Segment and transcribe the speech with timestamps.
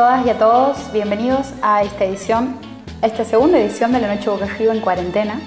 [0.00, 2.56] Todas y a todos, bienvenidos a esta edición,
[3.02, 5.38] a esta segunda edición de La Noche Boca Arriba en cuarentena,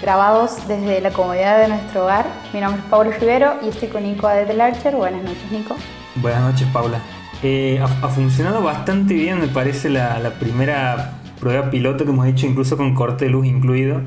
[0.00, 2.24] grabados desde la comodidad de nuestro hogar.
[2.54, 4.96] Mi nombre es Pablo Rivero y estoy con Nico Adet Archer.
[4.96, 5.76] Buenas noches, Nico.
[6.16, 7.02] Buenas noches, Paula.
[7.42, 12.78] Eh, ha, funcionado bastante bien, me parece, la, primera prueba piloto que hemos hecho, incluso
[12.78, 14.00] con corte de luz incluido.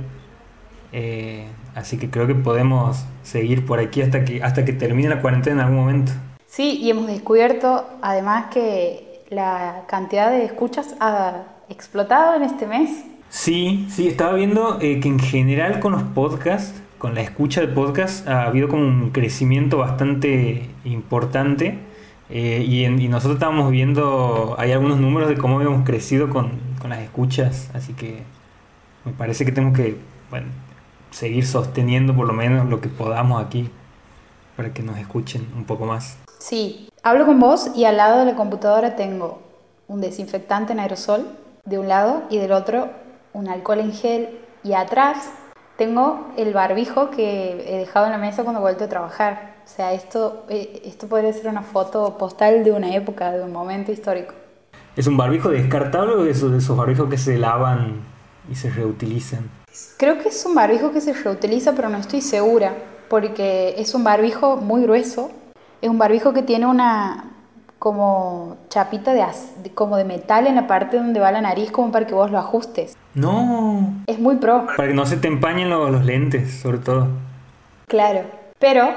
[0.92, 5.22] Eh, así que creo que podemos seguir por aquí hasta que, hasta que termine la
[5.22, 6.14] cuarentena en algún momento.
[6.48, 13.06] Sí, y hemos descubierto además que la cantidad de escuchas ha explotado en este mes.
[13.30, 17.68] Sí, sí, estaba viendo eh, que en general con los podcasts, con la escucha de
[17.68, 21.80] podcasts, ha habido como un crecimiento bastante importante.
[22.30, 26.52] Eh, y, nosotros estábamos viendo, hay algunos números de cómo habíamos crecido con,
[26.82, 28.24] con las escuchas, así que
[29.04, 29.98] me parece que tenemos que
[30.32, 30.48] bueno,
[31.12, 33.70] seguir sosteniendo por lo menos lo que podamos aquí
[34.58, 36.18] para que nos escuchen un poco más.
[36.40, 39.40] Sí, hablo con vos y al lado de la computadora tengo
[39.88, 41.28] un desinfectante en aerosol
[41.64, 42.90] de un lado y del otro
[43.32, 45.30] un alcohol en gel y atrás
[45.78, 49.54] tengo el barbijo que he dejado en la mesa cuando he vuelto a trabajar.
[49.64, 53.52] O sea, esto, eh, esto podría ser una foto postal de una época, de un
[53.52, 54.34] momento histórico.
[54.96, 58.02] ¿Es un barbijo descartable o es de esos barbijos que se lavan
[58.50, 59.48] y se reutilizan?
[59.98, 62.74] Creo que es un barbijo que se reutiliza, pero no estoy segura,
[63.10, 65.30] porque es un barbijo muy grueso
[65.86, 67.26] es un barbijo que tiene una
[67.78, 69.24] como chapita de,
[69.76, 72.40] como de metal en la parte donde va la nariz como para que vos lo
[72.40, 72.98] ajustes.
[73.14, 73.94] No.
[74.08, 74.66] Es muy pro.
[74.66, 77.10] Para que no se te empañen los, lentes, sobre todo.
[77.88, 78.22] Claro.
[78.58, 78.90] Pero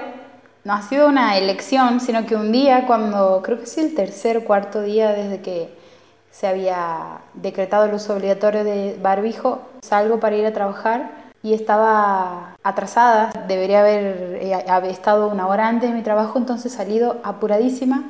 [0.64, 4.38] no ha sido una elección, sino que un día cuando, creo que es el tercer
[4.38, 5.68] o cuarto día desde que
[6.30, 12.56] se había decretado el uso obligatorio de barbijo, salgo para ir a trabajar y estaba
[12.62, 18.04] atrasada, debería haber, eh, estado una hora antes de mi trabajo, entonces salido apuradísima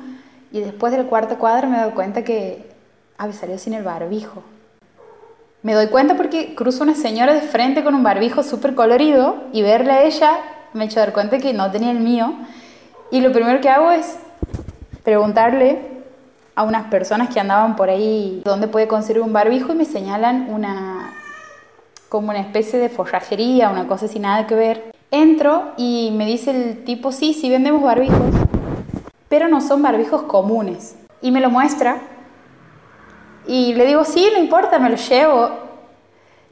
[0.51, 2.69] y después del cuarto cuadro me doy cuenta que
[3.17, 4.43] había salido sin el barbijo.
[5.61, 9.61] Me doy cuenta porque cruzo una señora de frente con un barbijo súper colorido y
[9.61, 10.31] verle a ella
[10.73, 12.33] me he hecho dar cuenta que no tenía el mío.
[13.11, 14.17] Y lo primero que hago es
[15.03, 15.99] preguntarle
[16.55, 20.47] a unas personas que andaban por ahí dónde puede conseguir un barbijo y me señalan
[20.53, 20.98] una,
[22.09, 24.91] como una especie de forrajería, una cosa sin nada que ver.
[25.11, 28.33] Entro y me dice el tipo, sí, sí vendemos barbijos,
[29.29, 30.95] pero no son barbijos comunes.
[31.21, 32.01] Y me lo muestra.
[33.47, 35.49] Y le digo, sí, no importa, me lo llevo.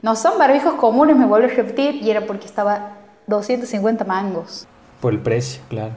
[0.00, 4.66] No son barbijos comunes, me vuelve a repetir, y era porque estaba 250 mangos.
[5.00, 5.92] Por el precio, claro.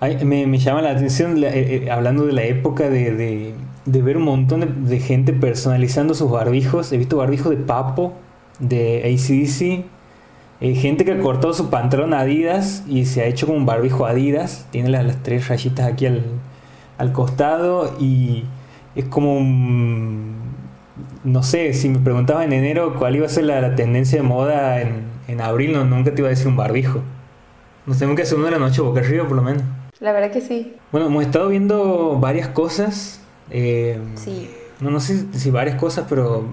[0.00, 1.48] me, llama la atención, eh,
[1.84, 3.54] eh, hablando de la época de,
[3.86, 6.92] ver un montón de, gente personalizando sus barbijos.
[6.92, 8.12] He visto barbijos de papo,
[8.58, 9.84] de ACDC.
[10.60, 14.06] Eh, gente que ha cortado su pantalón Adidas y se ha hecho como un barbijo
[14.06, 14.66] Adidas.
[14.70, 18.44] Tiene las, tres rayitas aquí al, costado y
[18.94, 20.36] es como un,
[21.24, 24.80] No sé, si me preguntaba en enero cuál iba a ser la, tendencia de moda
[24.80, 27.00] en, en abril, no, nunca te iba a decir un barbijo.
[27.86, 29.62] Nos tenemos que hacer uno de la noche boca arriba por lo menos.
[30.00, 30.74] La verdad que sí.
[30.92, 33.20] Bueno, hemos estado viendo varias cosas.
[33.50, 34.50] Eh, sí.
[34.80, 36.44] No, no sé si varias cosas, pero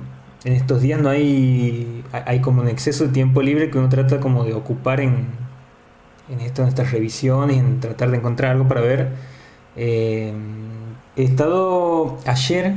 [0.43, 4.19] en estos días no hay, hay como un exceso de tiempo libre que uno trata
[4.19, 5.27] como de ocupar en,
[6.29, 9.09] en, esto, en estas revisiones, en tratar de encontrar algo para ver.
[9.75, 10.33] Eh,
[11.15, 12.73] he estado ayer,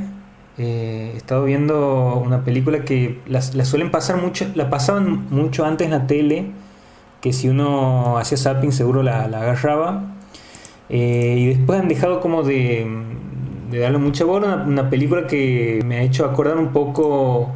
[0.57, 5.85] eh, he estado viendo una película que la, suelen pasar mucho, la pasaban mucho antes
[5.85, 6.51] en la tele,
[7.21, 10.13] que si uno hacía zapping seguro la, agarraba.
[10.89, 12.85] Eh, y después han dejado como de,
[13.69, 14.63] de darle mucha bola.
[14.67, 17.51] Una, película que me ha hecho acordar un poco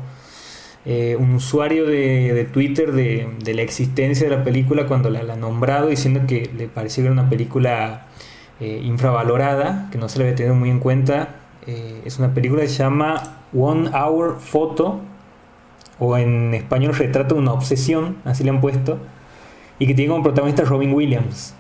[0.86, 5.88] eh, un usuario de, Twitter de, la existencia de la película cuando la, ha nombrado
[5.88, 8.08] diciendo que le parecía que era una película
[8.60, 11.36] eh, infravalorada, que no se le había tenido muy en cuenta.
[11.68, 15.02] Eh, es una película que se llama One Hour Photo,
[16.00, 18.98] o en español Retrato de una Obsesión, así le han puesto,
[19.78, 21.54] y que tiene como protagonista Robin Williams.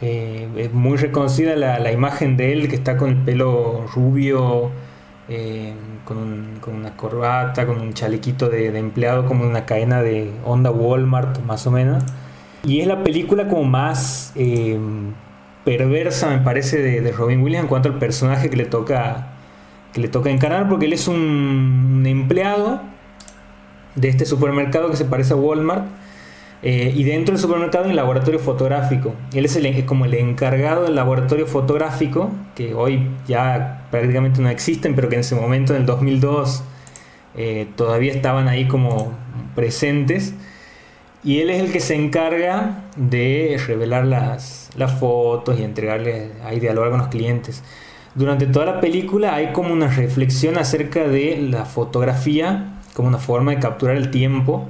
[0.00, 4.70] Eh, es muy reconocida la, imagen de él que está con el pelo rubio,
[5.28, 5.74] eh,
[6.04, 11.66] con, una corbata, con un chalequito de, empleado, como una cadena de onda Walmart, más
[11.66, 12.04] o menos.
[12.62, 14.78] Y es la película como más eh,
[15.64, 19.34] perversa, me parece, de, Robin Williams en cuanto al personaje que le toca
[19.92, 22.82] que le toca encarnar, porque él es un empleado
[23.94, 25.86] de este supermercado que se parece a Walmart
[26.62, 29.14] eh, y dentro del supermercado hay un laboratorio fotográfico.
[29.32, 34.94] Él es, el, como el encargado del laboratorio fotográfico, que hoy ya prácticamente no existen,
[34.94, 36.64] pero que en ese momento, en el 2002,
[37.36, 39.12] eh, todavía estaban ahí como
[39.54, 40.34] presentes.
[41.22, 46.60] Y él es el que se encarga de revelar las, las fotos y entregarle, ahí
[46.60, 47.62] dialogar con los clientes.
[48.14, 53.52] durante toda la película hay como una reflexión acerca de la fotografía como una forma
[53.52, 54.68] de capturar el tiempo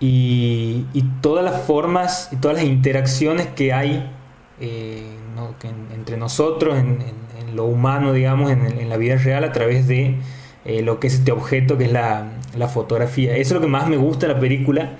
[0.00, 0.84] y,
[1.20, 4.10] todas las formas y todas las interacciones que hay
[4.60, 5.02] eh,
[5.94, 6.98] entre nosotros, en,
[7.54, 10.16] lo humano, digamos, en, la vida real a través de
[10.66, 12.32] eh, lo que es este objeto que es la,
[12.72, 13.36] fotografía.
[13.36, 14.96] Eso es lo que más me gusta de la película.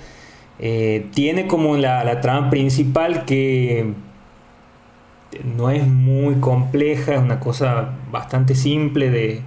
[0.59, 3.93] Eh, tiene como la, trama principal que
[5.43, 9.41] no es muy compleja, es una cosa bastante simple de...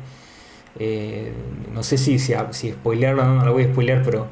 [1.74, 4.28] no sé si, si, si spoilearlo o no, no la voy a spoilear, pero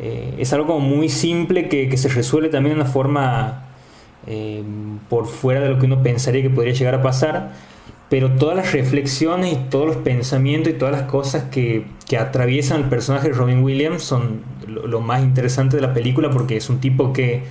[0.00, 3.64] eh, es algo como muy simple que, se resuelve también de una forma
[4.26, 4.62] eh,
[5.08, 7.52] por fuera de lo que uno pensaría que podría llegar a pasar,
[8.08, 11.86] pero todas las reflexiones y todos los pensamientos y todas las cosas que,
[12.18, 16.70] atraviesan el personaje de Robin Williams son lo, más interesante de la película porque es
[16.70, 17.42] un tipo que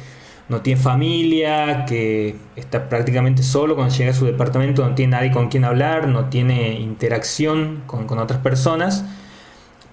[0.50, 5.32] no tiene familia, que está prácticamente solo cuando llega a su departamento, no tiene nadie
[5.32, 9.06] con quien hablar, no tiene interacción con, con otras personas,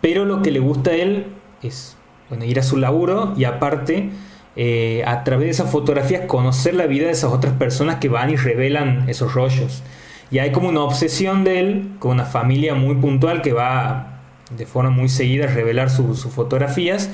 [0.00, 1.26] pero lo que le gusta a él
[1.62, 1.96] es
[2.28, 4.10] bueno, ir a su laburo y aparte
[4.56, 8.30] eh, a través de esas fotografías conocer la vida de esas otras personas que van
[8.30, 9.82] y revelan esos rollos.
[10.30, 14.20] Y hay como una obsesión de él con una familia muy puntual que va
[14.56, 17.10] de forma muy seguida a revelar sus fotografías.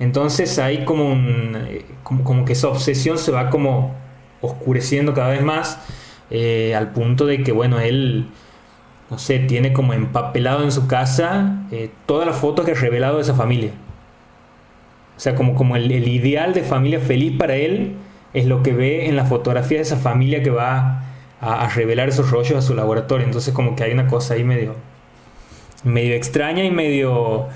[0.00, 3.94] Entonces hay como, un, eh, como, que esa obsesión se va como
[4.40, 5.78] oscureciendo cada vez más
[6.30, 8.28] eh, al punto de que, bueno, él,
[9.10, 11.66] no sé, tiene como empapelado en su casa
[12.06, 13.70] todas las fotos que ha revelado de esa familia.
[15.22, 17.92] O sea, como, como el, ideal de familia feliz para él
[18.34, 21.04] es lo que ve en la fotografía de esa familia que va
[21.40, 23.24] a, revelar esos rollos a su laboratorio.
[23.24, 24.74] Entonces como que hay una cosa ahí medio,
[25.84, 27.46] medio extraña y medio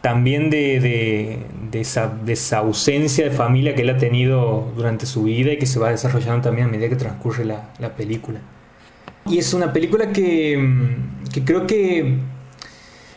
[0.00, 1.38] también de,
[1.72, 5.90] esa, ausencia de familia que él ha tenido durante su vida y que se va
[5.90, 8.40] desarrollando también a medida que transcurre la, película.
[9.30, 10.58] Y es una película que,
[11.32, 12.16] que creo que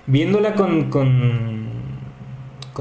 [0.05, 0.91] viéndola con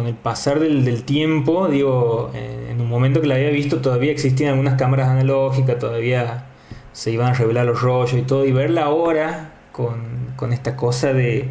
[0.04, 4.74] el pasar del, tiempo, digo, en un momento que la había visto todavía existían algunas
[4.74, 6.44] cámaras analógicas, todavía
[6.92, 11.48] se iban a revelar los rollos y todo, y verla ahora con, esta cosa de,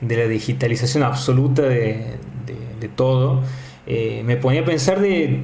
[0.00, 2.18] la digitalización absoluta de,
[2.94, 3.40] todo,
[3.86, 5.42] eh, me ponía a pensar de,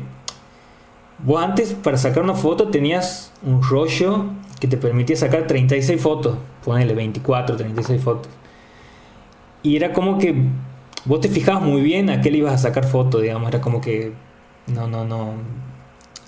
[1.19, 4.27] vos antes para sacar una foto tenías un rollo
[4.61, 8.33] que te permitía sacar 36 fotos, ponele 24, 36 fotos.
[9.63, 10.35] Y era como que
[11.06, 13.81] vos te fijabas muy bien a qué le ibas a sacar foto, digamos, era como
[13.81, 14.12] que
[14.67, 15.35] no, no, no.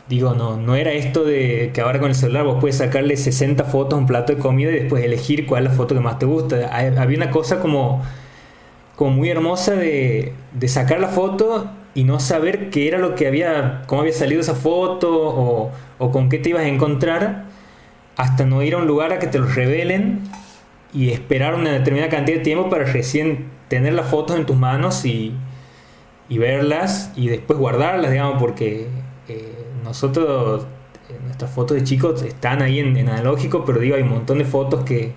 [0.08, 3.64] Digo, no, no era esto de que ahora con el celular vos puedes sacarle 60
[3.64, 6.18] fotos a un plato de comida y después elegir cuál es la foto que más
[6.18, 6.70] te gusta.
[6.74, 8.02] Había una cosa como,
[8.96, 10.32] como muy hermosa de,
[10.66, 14.54] sacar la foto y no saber qué era lo que había, cómo había salido esa
[14.54, 17.44] foto o, o con qué te ibas a encontrar
[18.16, 20.20] hasta no ir a un lugar a que te lo revelen
[20.94, 25.04] y esperar una determinada cantidad de tiempo para recién tener las fotos en tus manos
[25.04, 25.34] y,
[26.30, 28.88] verlas y después guardarlas, digamos, porque
[29.28, 30.66] eh, nosotros,
[31.08, 34.44] eh, nuestras fotos de chicos están ahí en, analógico, pero digo, hay un montón de
[34.44, 35.12] fotos que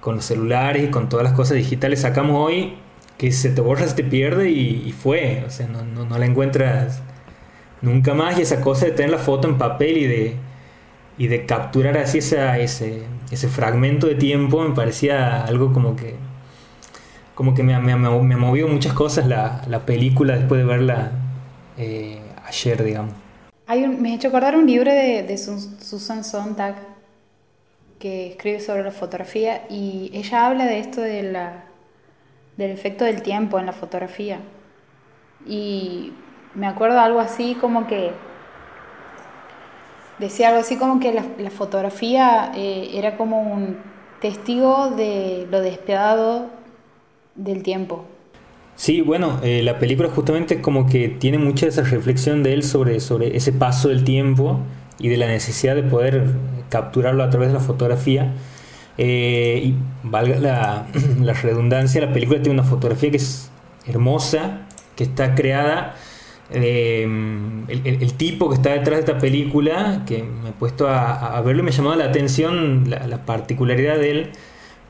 [0.00, 2.74] con los celulares y con todas las cosas digitales sacamos hoy
[3.18, 7.02] que se te borra, se te pierde y, fue, o sea, no, la encuentras
[7.82, 10.36] nunca más y esa cosa de tener la foto en papel y de,
[11.18, 16.14] y de capturar así esa, ese, ese fragmento de tiempo me parecía algo como que
[17.38, 21.12] como que me, me, me movió muchas cosas la, la, película después de verla
[21.76, 23.14] eh, ayer, digamos.
[23.68, 26.74] Hay me he hecho acordar un libro de, de Susan Sontag
[28.00, 31.62] que escribe sobre la fotografía y ella habla de esto de la,
[32.56, 34.40] del efecto del tiempo en la fotografía.
[35.46, 36.14] Y
[36.56, 38.10] me acuerdo algo así como que
[40.18, 43.76] decía algo así como que la, la fotografía eh, era como un
[44.20, 46.57] testigo de lo despiadado
[47.38, 48.04] del tiempo.
[48.76, 53.00] Sí, bueno, eh, la película justamente como que tiene mucha esa reflexión de él sobre,
[53.00, 54.60] sobre ese paso del tiempo
[54.98, 56.32] y de la necesidad de poder
[56.68, 58.34] capturarlo a través de la fotografía.
[58.98, 60.86] Eh, y valga la,
[61.42, 63.50] redundancia, la película tiene una fotografía que es
[63.86, 64.66] hermosa,
[64.96, 65.96] que está creada.
[66.50, 67.02] Eh,
[67.68, 71.64] el, tipo que está detrás de esta película, que me he puesto a, verlo y
[71.64, 74.30] me llamó la atención la, particularidad de él,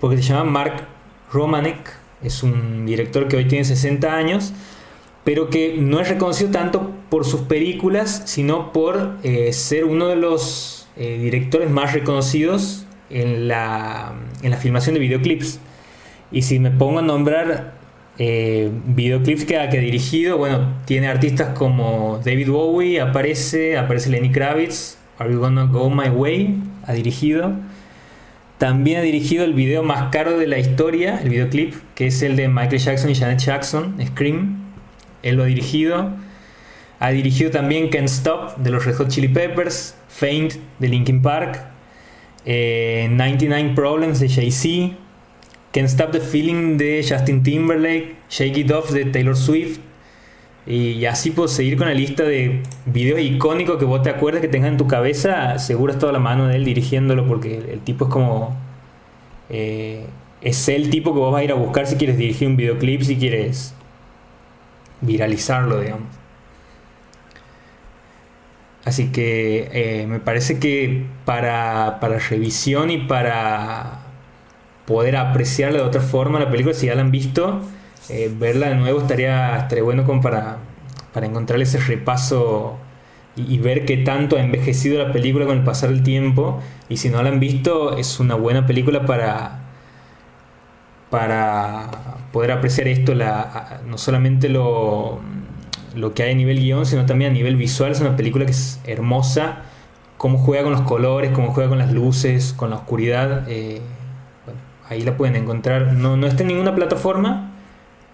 [0.00, 0.87] porque se llama Mark
[1.33, 4.52] Romanek, es un director que hoy tiene 60 años,
[5.25, 10.16] pero que no es reconocido tanto por sus películas, sino por eh, ser uno de
[10.16, 15.60] los eh, directores más reconocidos en la, en la filmación de videoclips.
[16.30, 17.75] Y si me pongo a nombrar
[18.18, 24.30] eh, videoclips que ha, que dirigido, bueno, tiene artistas como David Bowie, aparece, aparece Lenny
[24.30, 27.52] Kravitz, Are You Gonna Go My Way, ha dirigido.
[28.59, 32.35] También ha dirigido el video más caro de la historia, el videoclip, que es el
[32.35, 34.59] de Michael Jackson y Janet Jackson, Scream.
[35.23, 36.11] Él lo ha dirigido.
[36.99, 41.61] Ha dirigido también Can't Stop de los Red Hot Chili Peppers, Faint de Linkin Park,
[42.45, 44.97] 99 eh, Problems de Jay-Z,
[45.73, 49.81] Can't Stop the Feeling de Justin Timberlake, Shake It Off de Taylor Swift.
[50.68, 54.48] Y así puedo seguir con la lista de videos icónicos que vos te acuerdas que
[54.48, 55.58] tengas en tu cabeza.
[55.58, 58.54] Seguro es toda la mano de él dirigiéndolo porque el, tipo es como...
[59.48, 60.04] Eh,
[60.42, 63.00] es el tipo que vos vas a ir a buscar si quieres dirigir un videoclip,
[63.00, 63.75] si quieres
[65.00, 66.08] viralizarlo, digamos.
[68.84, 74.00] Así que eh, me parece que para, para, revisión y para
[74.87, 77.62] poder apreciarla de otra forma la película, si ya la han visto,
[78.09, 80.59] eh, verla de nuevo estaría, estaría bueno como para,
[81.12, 82.79] para encontrar ese repaso
[83.37, 86.61] y, ver qué tanto ha envejecido la película con el pasar del tiempo.
[86.88, 89.61] Y si no la han visto, es una buena película para,
[91.11, 91.91] para
[92.33, 95.21] poder apreciar esto, la, no solamente lo
[95.99, 97.93] lo que hay a nivel guion, sino también a nivel visual.
[97.93, 99.62] Es una película que es hermosa,
[100.17, 103.45] cómo juega con los colores, cómo juega con las luces, con la oscuridad.
[103.49, 103.81] Eh,
[104.88, 105.93] ahí la pueden encontrar.
[105.93, 107.48] No, no está en ninguna plataforma,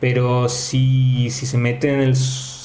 [0.04, 2.14] pero si, si se mete en el,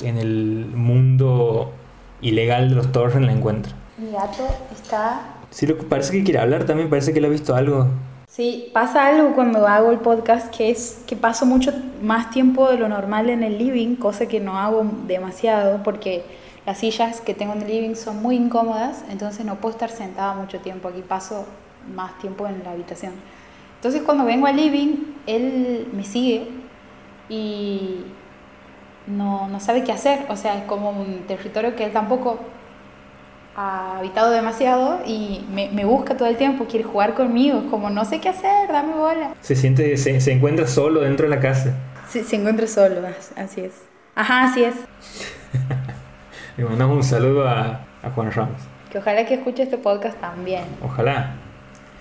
[0.01, 1.72] en el mundo
[2.19, 3.72] ilegal de los torrents la encuentra.
[3.98, 5.38] Mi gato está...
[5.50, 7.88] Sí, lo, parece que quiere hablar también, parece que le ha visto algo.
[8.27, 12.77] Sí, pasa algo cuando hago el podcast que es que paso mucho más tiempo de
[12.77, 16.25] lo normal en el living, cosa que no hago demasiado porque
[16.65, 20.34] las sillas que tengo en el living son muy incómodas, entonces no puedo estar sentada
[20.34, 21.46] mucho tiempo aquí, paso
[21.96, 23.13] más tiempo en la habitación.
[23.77, 26.59] Entonces cuando vengo al living, él me sigue
[27.30, 28.04] y
[29.08, 32.40] no, no sabe qué hacer, o sea, es como un territorio que él tampoco
[33.56, 38.06] ha habitado demasiado y me, me, busca todo el tiempo, quiere jugar conmigo, como no
[38.06, 39.34] sé qué hacer, dame bola.
[39.42, 41.76] Se siente, se, se encuentra solo dentro de la casa.
[42.08, 43.02] Sí, se encuentra solo,
[43.36, 43.74] así es.
[44.16, 44.76] Ajá, así es.
[46.58, 48.62] Le mandamos un saludo a, a, Juan Ramos.
[48.92, 50.64] Que ojalá que escuche este podcast también.
[50.82, 51.36] Ojalá.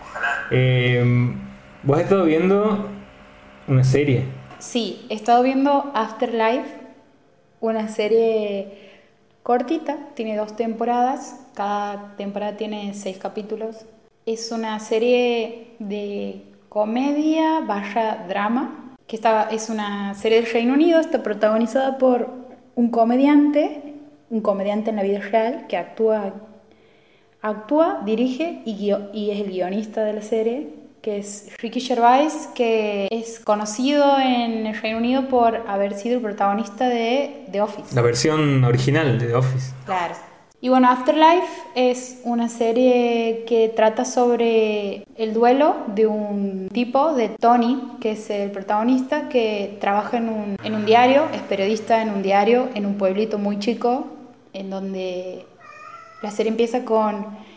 [0.03, 0.47] Ojalá.
[0.51, 1.35] Eh,
[1.83, 2.89] ¿Vos has estado viendo
[3.67, 4.25] una serie?
[4.59, 6.69] Sí, he estado viendo Afterlife,
[7.61, 8.91] una serie
[9.45, 13.87] cortita, tiene dos temporadas, cada temporada tiene seis capítulos.
[14.27, 20.99] Es una serie de comedia barra drama, que está, es una serie del Reino Unido,
[20.99, 22.29] está protagonizada por
[22.75, 23.95] un comediante,
[24.29, 26.35] un comediante en la vida real que actúa,
[27.41, 30.78] actúa dirige y, y es el guionista de la serie,
[31.09, 36.23] que es Ricky Gervais, que es conocido en el Reino Unido por haber sido el
[36.23, 37.95] protagonista de The Office.
[37.95, 39.73] La versión original de The Office.
[39.87, 40.15] Claro.
[40.61, 47.31] Y bueno, Afterlife es una serie que trata sobre el duelo de un tipo, de
[47.31, 52.11] Tony, que es el protagonista, que trabaja en un, en un diario, es periodista en
[52.11, 54.09] un diario, en un pueblito muy chico,
[54.53, 55.47] en donde
[56.21, 57.48] la serie empieza con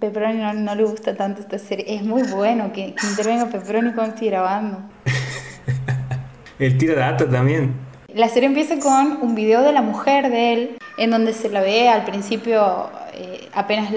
[0.00, 1.84] Pepperoni no, le gusta tanto esta serie.
[1.94, 4.78] Es muy bueno que, intervenga Pepperoni cuando estoy grabando.
[6.58, 7.74] El tira data también.
[8.12, 11.60] La serie empieza con un video de la mujer de él, en donde se la
[11.60, 13.92] ve al principio, eh, apenas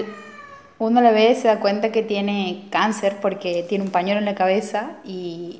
[0.78, 4.34] uno la ve, se da cuenta que tiene cáncer porque tiene un pañuelo en la
[4.34, 5.58] cabeza y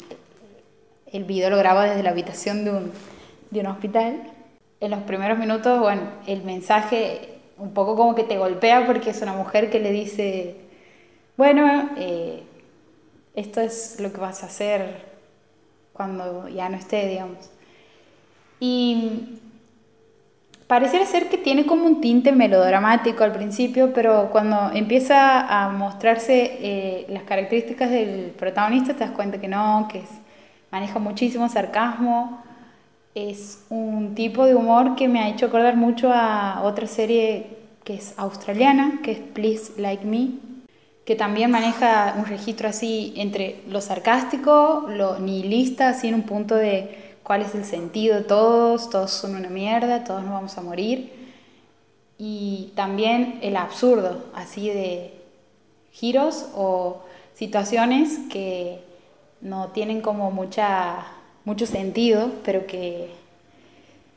[1.13, 2.93] el video lo graba desde la habitación de un,
[3.51, 4.23] de un hospital.
[4.81, 7.32] En los primeros minutos, bueno, el mensaje
[7.63, 10.57] un poco como que te golpea porque es una mujer que le dice,
[11.37, 12.43] bueno, eh,
[13.37, 15.13] esto es lo que vas a hacer
[15.93, 17.51] cuando ya no esté, digamos.
[18.59, 19.39] Y
[20.67, 26.59] pareciera ser que tiene como un tinte melodramático al principio, pero cuando empieza a mostrarse
[26.61, 30.03] eh, las características del protagonista te das cuenta que no, que
[30.73, 32.43] maneja muchísimo sarcasmo,
[33.15, 37.95] es un tipo de humor que me ha hecho acordar mucho a otra serie que
[37.95, 40.31] es australiana, que es Please Like Me,
[41.05, 46.55] que también maneja un registro así entre lo sarcástico, lo nihilista, así en un punto
[46.55, 50.63] de cuál es el sentido de todos, todos son una mierda, todos nos vamos a
[50.63, 51.13] morir,
[52.19, 55.13] y también el absurdo, así de
[55.91, 57.03] giros o
[57.35, 58.81] situaciones que
[59.41, 61.05] no tienen como mucha
[61.45, 63.11] mucho sentido, pero que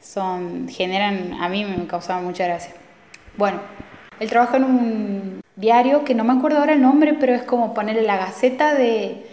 [0.01, 2.73] son, generan, a mí me causaban mucha gracia.
[3.37, 3.59] Bueno,
[4.19, 7.73] él trabaja en un diario que no me acuerdo ahora el nombre, pero es como
[7.73, 9.25] ponerle la gaceta de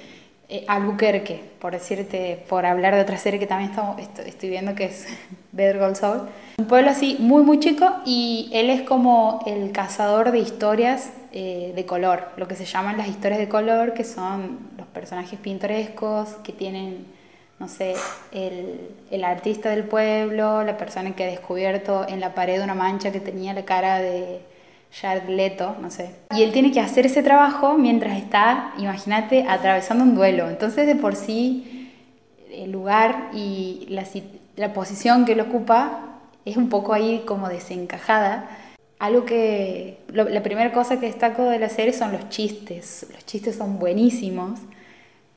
[0.48, 4.84] eh, Albuquerque, por decirte, por hablar de otra serie que también estamos, estoy viendo que
[4.84, 5.06] es
[5.52, 6.28] Better Call Saul.
[6.58, 11.72] Un pueblo así muy muy chico y él es como el cazador de historias eh,
[11.74, 16.28] de color, lo que se llaman las historias de color, que son los personajes pintorescos
[16.44, 17.06] que tienen,
[17.62, 17.94] no sé,
[18.32, 23.12] el, el artista del pueblo, la persona que ha descubierto en la pared una mancha
[23.12, 24.40] que tenía la cara de
[25.00, 26.10] Jared Leto, no sé.
[26.34, 30.48] Y él tiene que hacer ese trabajo mientras está, imagínate, atravesando un duelo.
[30.48, 31.88] Entonces, de por sí,
[32.50, 34.02] el lugar y la,
[34.56, 38.58] la posición que él ocupa es un poco ahí como desencajada.
[38.98, 43.06] Algo que, la primera cosa que destaco de la serie son los chistes.
[43.12, 44.58] Los chistes son buenísimos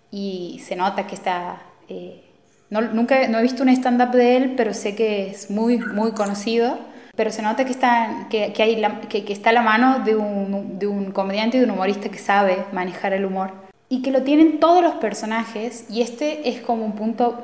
[0.09, 1.61] y se nota que está...
[1.89, 2.21] Eh,
[2.69, 6.11] no, nunca no he visto un stand-up de él, pero sé que es muy, muy
[6.11, 6.77] conocido
[7.15, 10.77] pero se nota que está, que, hay que, que, está a la mano de un,
[10.77, 13.51] de un comediante y de un humorista que sabe manejar el humor.
[13.87, 17.43] Y que lo tienen todos los personajes, y este es como un punto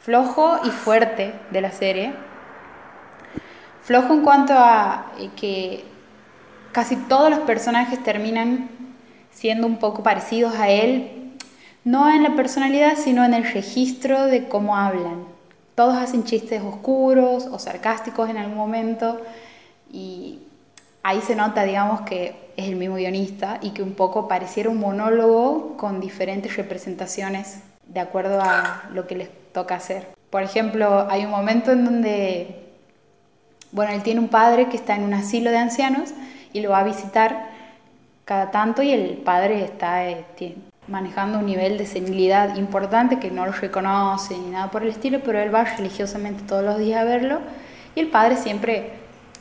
[0.00, 2.12] flojo y fuerte de la serie.
[3.82, 5.84] Flojo en cuanto a eh, que
[6.72, 8.68] casi todos los personajes terminan
[9.30, 11.19] siendo un poco parecidos a él,
[11.84, 15.24] no en la personalidad, sino en el registro de cómo hablan.
[15.74, 19.20] Todos hacen chistes oscuros o sarcásticos en algún momento
[19.92, 20.40] y
[21.02, 24.78] ahí se nota, digamos, que es el mismo guionista y que un poco pareciera un
[24.78, 30.06] monólogo con diferentes representaciones de acuerdo a lo que les toca hacer.
[30.30, 32.68] Por ejemplo, hay un momento en donde,
[33.72, 36.10] bueno, él tiene un padre que está en un asilo de ancianos
[36.52, 37.48] y lo va a visitar
[38.24, 40.24] cada tanto y el padre está, eh,
[40.90, 45.20] manejando un nivel de senilidad importante que no lo reconoce ni nada por el estilo,
[45.24, 47.40] pero él va religiosamente todos los días a verlo
[47.94, 48.92] y el padre siempre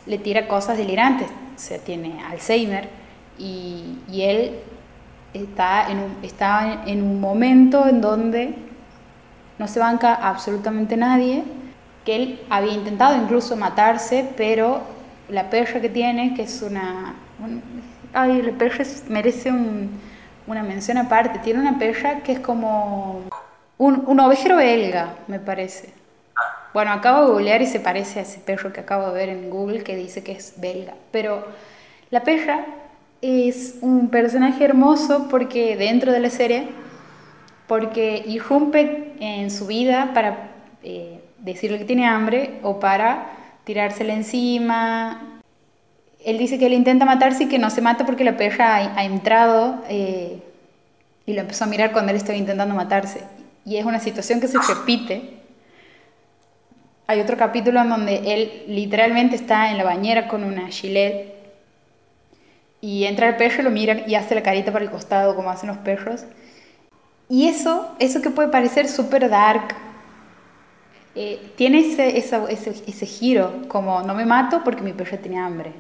[0.06, 2.88] le tira cosas delirantes, o sea, tiene Alzheimer
[3.38, 4.60] y, y él
[5.34, 8.56] está en, un, está en un momento en donde
[9.58, 11.43] no se banca absolutamente nadie,
[12.06, 14.82] que él había intentado incluso matarse, pero
[15.30, 17.15] la perra que tiene, que es una...
[18.13, 19.89] ay, la perra merece un
[20.50, 21.40] una mención aparte.
[21.40, 23.22] Tiene una perra que es como
[23.78, 25.94] un, un ovejero belga, me parece.
[26.74, 29.50] Bueno, acabo de googlear y se parece a ese perro que acabo de ver en
[29.50, 30.94] Google que dice que es belga.
[31.12, 31.48] Pero
[32.12, 32.66] la perra
[33.22, 36.68] es un personaje hermoso porque dentro de la serie,
[37.68, 40.50] porque irrumpe en su vida para
[40.84, 43.28] eh, decirle que tiene hambre o para
[43.64, 45.38] tirársela encima,
[46.23, 49.03] él dice que él intenta matarse y que no se mata porque la perra ha,
[49.03, 50.41] entrado eh,
[51.25, 53.23] y lo empezó a mirar cuando él estaba intentando matarse.
[53.65, 55.38] Y es una situación que se repite.
[57.08, 61.34] Hay otro capítulo en donde él literalmente está en la bañera con una gilet
[62.82, 65.69] y entra el perro, lo mira y hace la carita para el costado como hacen
[65.69, 66.25] los perros.
[67.29, 69.75] Y eso, eso que puede parecer súper dark,
[71.15, 75.73] eh, tiene ese, ese, ese, giro, como no me mato porque mi perro tiene hambre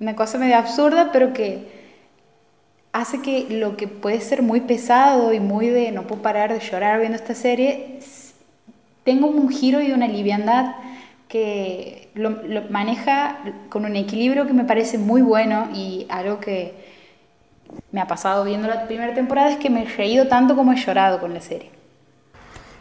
[0.00, 1.80] una cosa medio absurda, pero que
[2.92, 6.58] hace que lo que puede ser muy pesado y muy de no puedo parar de
[6.58, 8.00] llorar viendo esta serie,
[9.04, 10.74] tenga un giro y una liviandad
[11.28, 12.38] que lo,
[12.70, 16.74] maneja con un equilibrio que me parece muy bueno y algo que
[17.92, 20.76] me ha pasado viendo la primera temporada es que me he reído tanto como he
[20.76, 21.70] llorado con la serie.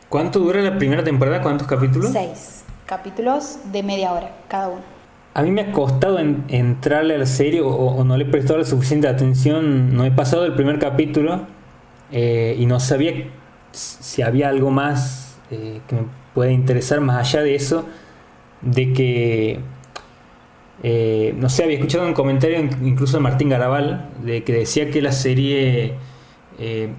[0.07, 1.41] ¿Cuánto dura la primera temporada?
[1.43, 2.11] ¿Cuántos capítulos?
[2.11, 4.98] Seis capítulos de media hora cada uno
[5.33, 8.65] a mí me ha costado entrarle a la serie o, no le he prestado la
[8.65, 9.95] suficiente atención.
[9.95, 11.45] No he pasado el primer capítulo
[12.11, 13.13] eh, y no sabía
[13.71, 16.01] si había algo más eh, que me
[16.33, 17.85] puede interesar más allá de eso.
[18.61, 19.59] De que,
[20.83, 25.01] eh, no sé, había escuchado un comentario incluso de Martín Garabal, de que decía que
[25.01, 25.93] la serie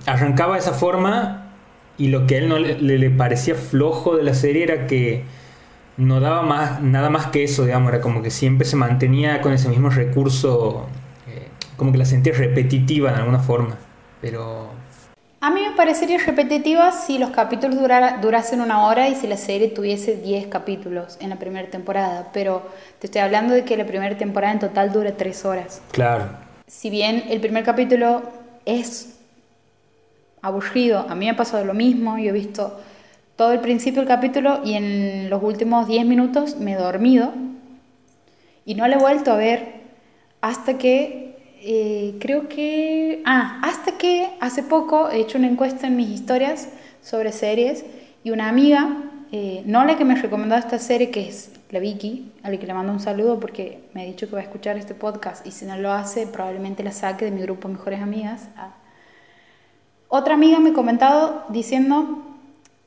[0.06, 1.52] arrancaba de esa forma
[1.98, 5.24] y lo que a él no le parecía flojo de la serie era que
[6.00, 9.52] no daba más, nada más que eso, digamos, era como que siempre se mantenía con
[9.52, 10.86] ese mismo recurso,
[11.28, 13.76] eh, como que la sentía repetitiva en alguna forma,
[14.20, 14.70] pero...
[15.42, 17.78] A mí me parecería repetitiva si los capítulos
[18.20, 22.66] durasen una hora y si la serie tuviese 10 capítulos en la primera temporada, pero
[22.98, 25.80] te estoy hablando de que la primera temporada en total dura 3 horas.
[25.92, 26.28] Claro.
[26.66, 28.22] Si bien el primer capítulo
[28.66, 29.18] es
[30.42, 32.78] aburrido, a mí me ha pasado lo mismo, yo he visto
[33.40, 37.32] todo el principio del capítulo y en los últimos 10 minutos me he dormido
[38.66, 39.80] y no lo he vuelto a ver
[40.42, 43.22] hasta que eh, creo que...
[43.24, 46.68] Ah, hasta que hace poco he hecho una encuesta en mis historias
[47.00, 47.86] sobre series
[48.24, 52.30] y una amiga, eh, no la que me recomendó esta serie, que es la Vicky,
[52.42, 54.76] a la que le mando un saludo porque me ha dicho que va a escuchar
[54.76, 58.50] este podcast y si no lo hace probablemente la saque de mi grupo Mejores Amigas.
[58.58, 58.74] Ah.
[60.08, 62.26] Otra amiga me ha comentado diciendo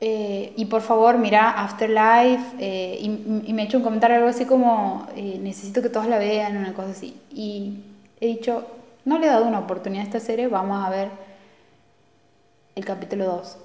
[0.05, 2.57] eh, y por favor, mira Afterlife.
[2.59, 6.17] Eh, y, me ha hecho un comentario algo así como: eh, necesito que todos la
[6.17, 7.17] vean, una cosa así.
[7.31, 7.77] Y
[8.19, 8.67] he dicho,
[9.05, 11.07] no le he dado una oportunidad a esta serie, vamos a ver
[12.75, 13.57] el capítulo 2.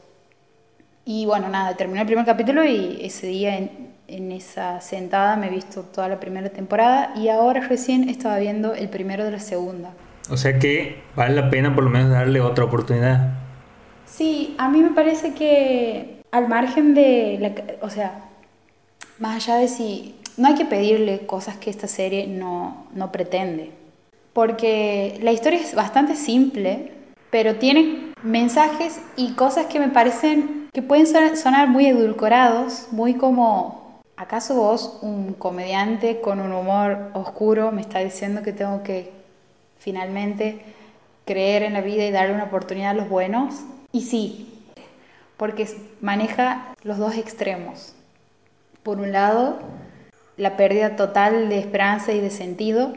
[1.06, 5.48] Y bueno, nada, terminó el primer capítulo y ese día en, en esa sentada me
[5.48, 9.40] he visto toda la primera temporada y ahora recién estaba viendo el primero de la
[9.40, 9.90] segunda.
[10.30, 13.32] O sea que vale la pena por lo menos darle otra oportunidad.
[14.06, 18.24] Sí, a mí me parece que al margen de la, o sea,
[19.18, 23.72] más allá de si no hay que pedirle cosas que esta serie no, no pretende,
[24.32, 26.92] porque la historia es bastante simple,
[27.30, 34.00] pero tiene mensajes y cosas que me parecen que pueden sonar muy edulcorados, muy como,
[34.16, 39.10] ¿acaso vos, un comediante con un humor oscuro, me está diciendo que tengo que
[39.78, 40.60] finalmente
[41.24, 43.54] creer en la vida y darle una oportunidad a los buenos?
[43.92, 44.57] Y sí,
[45.38, 45.66] porque
[46.02, 47.94] maneja los dos extremos.
[48.82, 49.58] Por un lado,
[50.36, 52.92] la pérdida total de esperanza y de sentido,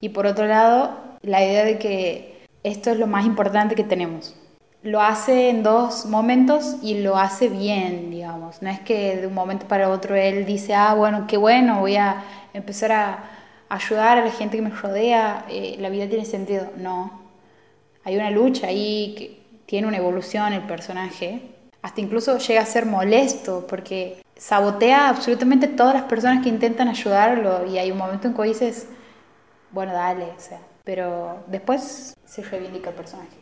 [0.00, 4.34] y por otro lado, la idea de que esto es lo más importante que tenemos.
[4.82, 8.62] Lo hace en dos momentos y lo hace bien, digamos.
[8.62, 11.96] No es que de un momento para otro él dice, ah, bueno, qué bueno, voy
[11.96, 12.24] a
[12.54, 13.24] empezar a
[13.68, 16.70] ayudar a la gente que me rodea, eh, la vida tiene sentido.
[16.78, 17.20] No,
[18.04, 21.42] hay una lucha ahí que tiene una evolución el personaje,
[21.82, 27.66] hasta incluso llega a ser molesto porque sabotea absolutamente todas las personas que intentan ayudarlo
[27.66, 28.88] y hay un momento en que dices,
[29.70, 33.36] bueno, dale, o sea, pero después se reivindica el personaje.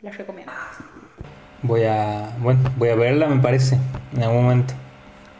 [0.00, 0.52] Les recomiendo.
[1.62, 3.78] Voy a, bueno, voy a verla, me parece,
[4.14, 4.74] en algún momento.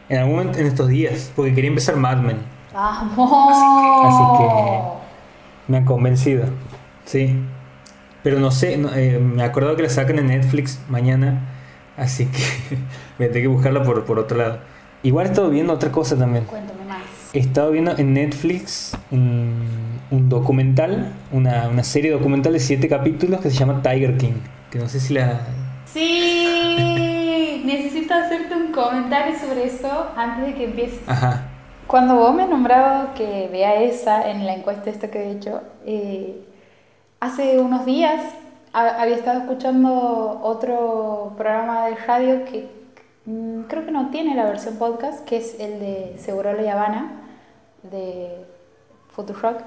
[0.09, 2.39] En algún momento en estos días, porque quería empezar Mad Men.
[2.73, 3.57] ¡Vamos!
[4.05, 6.47] Así que me han convencido.
[7.05, 7.39] Sí.
[8.23, 11.41] Pero no sé, eh, me acordado que la sacan en Netflix mañana,
[11.97, 12.77] así que
[13.19, 14.59] me tengo que buscarla por, por otro lado.
[15.03, 16.45] Igual he estado viendo otra cosa también.
[16.45, 17.03] Cuéntame más.
[17.33, 23.41] He estado viendo en Netflix un, un documental, una, una, serie documental de siete capítulos
[23.41, 25.41] que se llama Tiger King, que no sé si la...
[25.85, 31.01] Sí, necesito hacerte un comentario sobre eso antes de que empieces.
[31.07, 31.49] Ajá.
[31.87, 36.45] Cuando vos me nombrado que vea esa en la encuesta esta que he hecho, eh,
[37.25, 38.23] Hace unos días
[38.75, 42.69] había estado escuchando otro programa de radio que
[43.25, 47.13] mm, creo que no tiene la versión podcast, que es el de Seguro La Habana,
[47.85, 48.45] de
[49.11, 49.61] Futurock.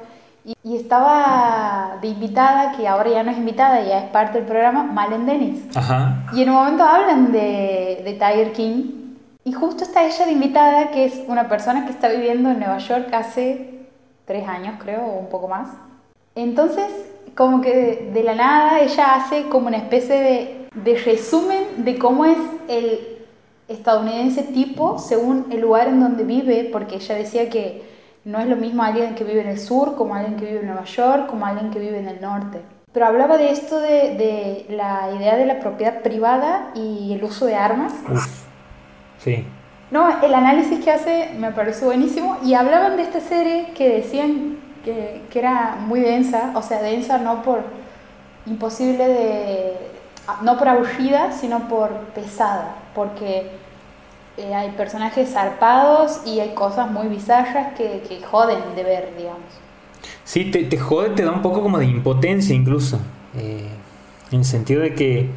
[0.44, 4.48] Y, y estaba de invitada, que ahora ya no es invitada, ya es parte del
[4.48, 5.66] programa, Malen Dennis.
[5.76, 6.26] Ajá.
[6.34, 8.94] Y en un momento hablan de, de Tiger King.
[9.44, 12.78] Y justo está ella de invitada, que es una persona que está viviendo en Nueva
[12.80, 13.88] York hace
[14.26, 15.70] tres años, creo, o un poco más.
[16.36, 16.92] Entonces,
[17.38, 22.26] como que de, la nada ella hace como una especie de, de, resumen de cómo
[22.26, 23.00] es el
[23.68, 27.84] estadounidense tipo según el lugar en donde vive, porque ella decía que
[28.26, 30.66] no es lo mismo alguien que vive en el sur como alguien que vive en
[30.66, 32.60] Nueva York, como alguien que vive en el norte.
[32.92, 37.46] Pero hablaba de esto de, de la idea de la propiedad privada y el uso
[37.46, 37.94] de armas.
[38.12, 38.46] Uf.
[39.20, 39.46] Sí.
[39.92, 44.58] No, el análisis que hace me parece buenísimo y hablaban de esta serie que decían
[45.30, 47.62] que, era muy densa, o sea, densa no por
[48.46, 49.74] imposible de,
[50.42, 53.52] no por aburrida, sino por pesada, porque
[54.38, 59.42] eh, hay personajes zarpados y hay cosas muy bizarras que, joden de ver, digamos.
[60.24, 63.00] Sí, te, te, jode, te da un poco como de impotencia incluso,
[63.36, 63.68] eh,
[64.32, 65.30] en el sentido de que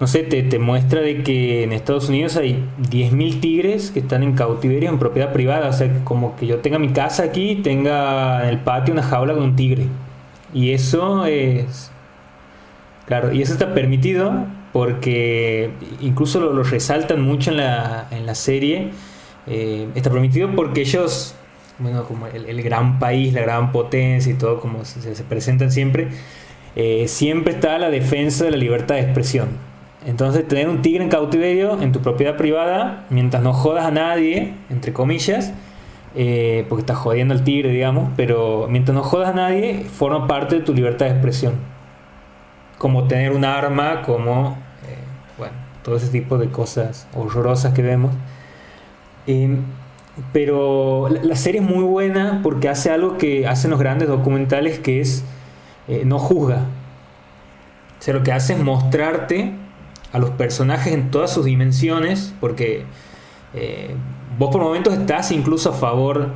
[0.00, 4.22] no sé, te, te, muestra de que en Estados Unidos hay 10.000 tigres que están
[4.22, 5.68] en cautiverio en propiedad privada.
[5.68, 9.34] O sea, como que yo tenga mi casa aquí, tenga en el patio una jaula
[9.34, 9.86] con un tigre.
[10.54, 11.90] Y eso es...
[13.06, 18.90] Claro, y eso está permitido porque incluso lo, resaltan mucho en la, en la serie.
[19.46, 21.34] Eh, está permitido porque ellos,
[21.78, 25.72] bueno, como el, el, gran país, la gran potencia y todo, como se, se presentan
[25.72, 26.08] siempre,
[26.76, 29.67] eh, siempre está la defensa de la libertad de expresión.
[30.06, 34.54] Entonces, tener un tigre en cautiverio en tu propiedad privada, mientras no jodas a nadie,
[34.70, 35.52] entre comillas,
[36.14, 40.56] eh, porque estás jodiendo al tigre, digamos, pero mientras no jodas a nadie, forma parte
[40.56, 41.54] de tu libertad de expresión.
[42.78, 44.56] Como tener un arma, como,
[44.86, 44.96] eh,
[45.36, 48.12] bueno, todo ese tipo de cosas horrorosas que vemos.
[49.26, 49.58] Eh,
[50.32, 54.78] pero la, la, serie es muy buena porque hace algo que hacen los grandes documentales,
[54.78, 55.24] que es
[55.88, 56.66] eh, no juzga.
[57.98, 59.52] O sea, lo que hace es mostrarte
[60.12, 62.84] a los personajes en todas sus dimensiones, porque
[63.54, 63.94] eh,
[64.38, 66.32] vos por momentos estás incluso a favor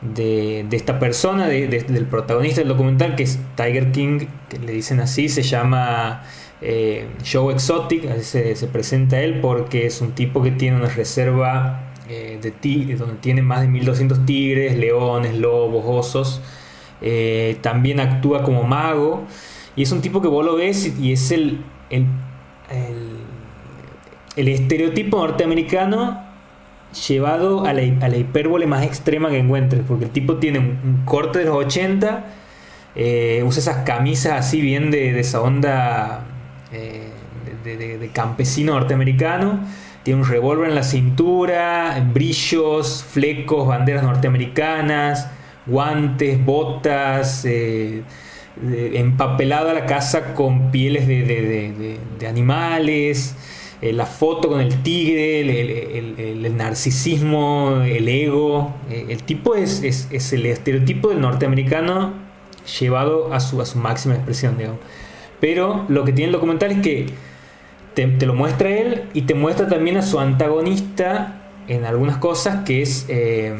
[0.00, 4.72] de, esta persona, de, de, del protagonista del documental, que es Tiger King, que le
[4.72, 6.22] dicen así, se llama
[6.60, 10.88] eh, Joe Exotic, así se, se, presenta él, porque es un tipo que tiene una
[10.88, 16.42] reserva eh, de tigres, donde tiene más de 1200 tigres, leones, lobos, osos.
[17.00, 19.24] eh, también actúa como mago,
[19.76, 21.60] y es un tipo que vos lo ves y es el,
[22.70, 26.22] el, estereotipo norteamericano
[27.08, 31.44] llevado a la, hipérbole más extrema que encuentres, porque el tipo tiene un, corte de
[31.46, 32.24] los 80,
[32.96, 36.24] eh, usa esas camisas así bien de, esa onda
[36.72, 37.10] eh,
[37.64, 39.60] de, campesino norteamericano,
[40.02, 45.30] tiene un revólver en la cintura, brillos, flecos, banderas norteamericanas,
[45.66, 48.02] guantes, botas, eh,
[48.62, 53.34] empapelada la casa con pieles de, animales,
[53.82, 55.40] eh, la foto con el tigre,
[55.98, 58.72] el, narcisismo, el ego.
[58.90, 62.12] Eh, el tipo es, es, el estereotipo del norteamericano
[62.80, 64.56] llevado a su, a su máxima expresión.
[65.40, 67.06] Pero lo que tiene el documental es que
[67.94, 72.82] te, lo muestra él y te muestra también a su antagonista en algunas cosas, que
[72.82, 73.54] es eh,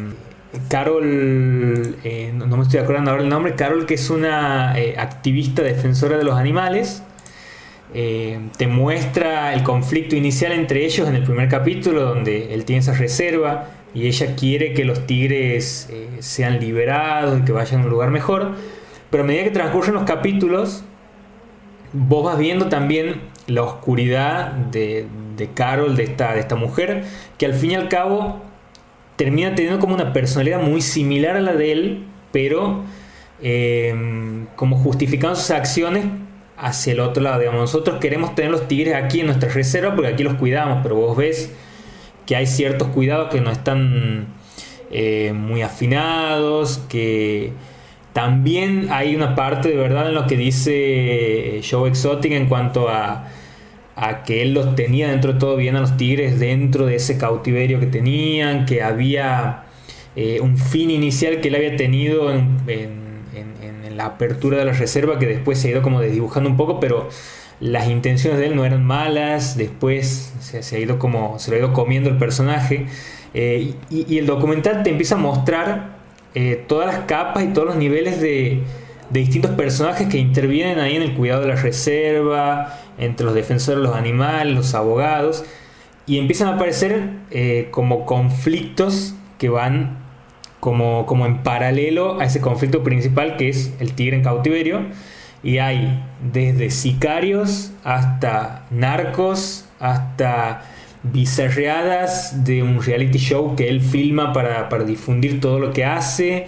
[0.68, 5.62] Carol, eh, no, me estoy acordando ahora el nombre, Carol que es una eh, activista
[5.62, 7.02] defensora de los animales.
[7.92, 12.94] te muestra el conflicto inicial entre ellos en el primer capítulo, donde él tiene esa
[12.94, 15.88] reserva y ella quiere que los tigres
[16.18, 18.52] sean liberados y que vayan a un lugar mejor.
[19.10, 20.82] Pero a medida que transcurren los capítulos,
[21.92, 25.06] vos vas viendo también la oscuridad de,
[25.54, 27.04] Carol, de esta, de esta mujer,
[27.38, 28.42] que al fin y al cabo
[29.16, 32.85] termina teniendo como una personalidad muy similar a la de él, pero
[33.42, 36.07] em, como justificando sus acciones
[36.57, 37.38] hacia el otro lado.
[37.40, 40.96] Digamos, nosotros queremos tener los tigres aquí en nuestra reserva porque aquí los cuidamos, pero
[40.96, 41.53] vos ves
[42.27, 44.29] que hay ciertos cuidados que no están
[44.90, 47.53] eh, muy afinados, que
[48.12, 53.29] también hay una parte de verdad en lo que dice Joe Exotic en cuanto a,
[54.24, 57.80] que él los tenía dentro de todo bien a los tigres dentro de ese cautiverio
[57.80, 59.64] que tenían, que había
[60.16, 62.54] eh, un fin inicial que él había tenido en,
[63.96, 67.09] la apertura de la reserva que después se ha ido como desdibujando un poco, pero
[67.61, 71.61] las intenciones de él no eran malas, después se, ha ido como se lo ha
[71.61, 72.87] ido comiendo el personaje
[73.35, 75.94] eh, y el documental te empieza a mostrar
[76.37, 78.62] eh, todas las capas y todos los niveles de,
[79.11, 83.88] distintos personajes que intervienen ahí en el cuidado de la reserva, entre los defensores de
[83.88, 85.44] los animales, los abogados,
[86.07, 89.98] y empiezan a aparecer eh, como conflictos que van
[90.61, 94.87] como, como en paralelo a ese conflicto principal que es el tigre en cautiverio.
[95.42, 96.02] Y hay
[96.33, 100.62] desde sicarios hasta narcos, hasta
[101.02, 106.46] bizarreadas de un reality show que él filma para, difundir todo lo que hace,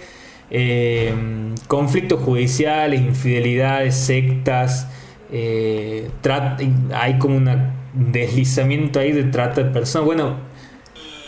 [0.49, 1.13] eh,
[1.67, 4.87] conflictos judiciales, infidelidades, sectas,
[5.31, 6.09] eh,
[6.93, 7.49] hay como un
[7.93, 10.05] deslizamiento ahí de trata de personas.
[10.05, 10.35] Bueno,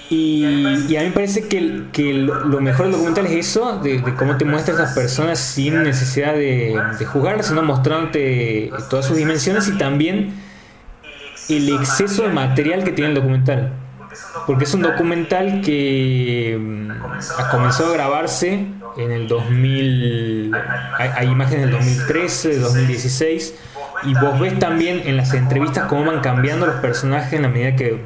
[0.09, 0.43] y,
[0.95, 4.73] a mí me parece que, lo mejor del documental es eso, de, cómo te muestra
[4.73, 10.33] a estas personas sin necesidad de, de juzgarlas, sino mostrándote todas sus dimensiones y también
[11.47, 13.71] el exceso de material que tiene el documental.
[14.47, 16.91] Porque es un documental que mm,
[17.37, 18.65] ha comenzado a grabarse
[18.97, 20.51] en el 2000,
[20.97, 23.55] hay, imágenes del 2013, 2016,
[24.03, 27.75] y vos ves también en las entrevistas cómo van cambiando los personajes en la medida
[27.75, 27.99] que,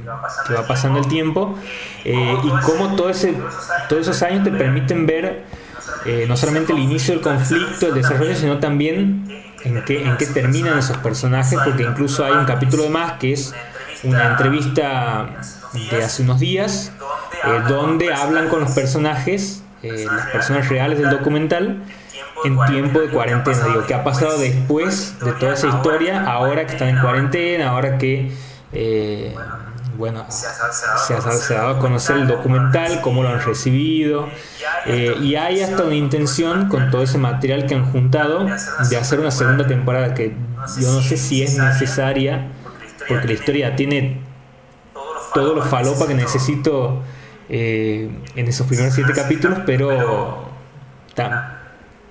[0.56, 1.58] va pasando el tiempo,
[2.06, 3.36] eh, y cómo todo ese,
[3.90, 5.44] todos esos años te permiten ver
[6.06, 9.28] eh, no solamente el inicio del conflicto, el desarrollo, sino también
[9.64, 13.34] en qué, en qué terminan esos personajes, porque incluso hay un capítulo de más que
[13.34, 13.54] es
[14.04, 15.28] una entrevista
[15.92, 16.92] de hace unos días,
[17.46, 21.84] eh, donde hablan con los personajes, las personas reales del documental,
[22.46, 23.66] en tiempo de cuarentena.
[23.68, 26.26] Digo, ¿qué ha pasado después de toda esa historia?
[26.26, 28.32] Ahora que están en cuarentena, ahora que
[28.72, 29.36] eh,
[29.98, 34.28] bueno, se ha, dado a conocer el documental, cómo lo han recibido,
[34.86, 38.46] eh, y hay hasta una intención con todo ese material que han juntado
[38.90, 40.34] de hacer una segunda temporada que
[40.80, 42.48] yo no sé si es necesaria,
[43.08, 44.22] porque la historia tiene
[45.34, 47.02] todo lo falopa que necesito
[47.50, 50.50] eh, en esos primeros siete capítulos, pero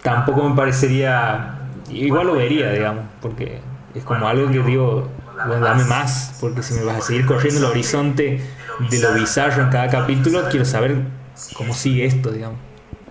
[0.03, 1.55] tampoco me parecería,
[1.91, 3.61] igual lo vería, digamos, porque
[3.95, 5.09] es como algo que digo,
[5.47, 8.41] bueno, dame más, porque si me vas a seguir corriendo el horizonte
[8.91, 10.97] de lo bizarro en cada capítulo, quiero saber
[11.57, 12.59] cómo sigue esto, digamos.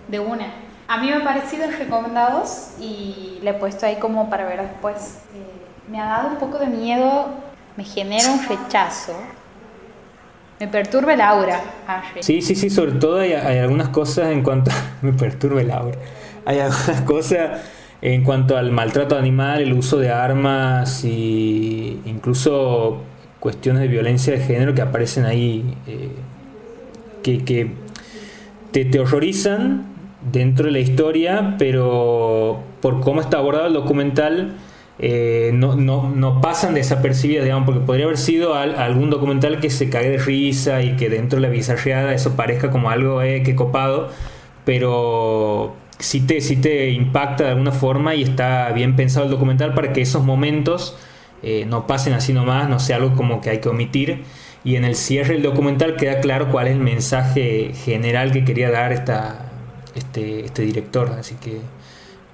[0.08, 0.52] De una.
[0.88, 5.20] A mí me ha parecido recomendados y le he puesto ahí como para ver después.
[5.34, 7.28] Eh, me ha dado un poco de miedo,
[7.76, 9.14] me genera un rechazo.
[10.60, 11.60] Me perturba el aura,
[12.20, 14.70] Sí, sí, sí, sobre todo hay, hay algunas cosas en cuanto...
[15.02, 15.98] me perturba el aura.
[16.44, 17.60] Hay algunas cosas
[18.02, 23.00] en cuanto al maltrato animal, el uso de armas e incluso
[23.38, 26.10] cuestiones de violencia de género que aparecen ahí, eh,
[27.22, 27.70] que,
[28.72, 29.86] te, te, horrorizan
[30.32, 34.54] dentro de la historia, pero por cómo está abordado el documental,
[34.98, 39.90] eh, no, no, no, pasan desapercibidas, digamos, porque podría haber sido algún documental que se
[39.90, 43.54] cae de risa y que dentro de la bizarreada eso parezca como algo eh, que
[43.54, 44.08] copado,
[44.64, 49.74] pero sí te, sí te impacta de alguna forma y está bien pensado el documental
[49.74, 50.96] para que esos momentos
[51.42, 54.24] eh, no pasen así nomás, no sea algo como que hay que omitir.
[54.64, 58.70] Y en el cierre del documental queda claro cuál es el mensaje general que quería
[58.70, 59.50] dar esta,
[59.94, 61.10] este, este director.
[61.18, 61.60] Así que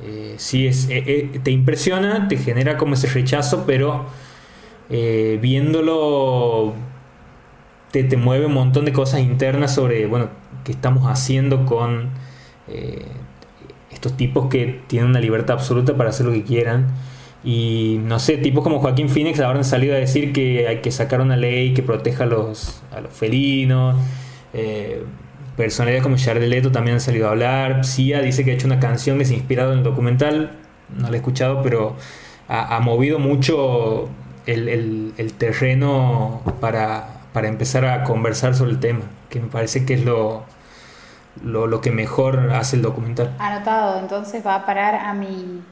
[0.03, 4.07] eh, sí, es, eh, eh, te impresiona, te genera como ese rechazo, pero
[4.91, 6.73] viéndolo
[7.91, 10.31] te, te, mueve un montón de cosas internas sobre, bueno,
[10.65, 12.11] qué estamos haciendo con
[13.99, 16.87] estos tipos que tienen una libertad absoluta para hacer lo que quieran.
[17.45, 20.91] Y no sé, tipos como Joaquín Phoenix ahora han salido a decir que hay que
[20.91, 23.97] sacar una ley que proteja a los, felinos.
[25.57, 27.85] Personalidades como Jared Leto también han salido a hablar.
[27.85, 30.53] Sia dice que ha hecho una canción que se ha inspirado en el documental.
[30.97, 31.97] No la he escuchado, pero
[32.49, 34.09] ha, movido mucho
[34.47, 40.45] el, terreno para, empezar a conversar sobre el tema, que me parece que es lo,
[41.45, 43.35] lo, que mejor hace el documental.
[43.39, 45.63] Anotado, entonces va a parar a mi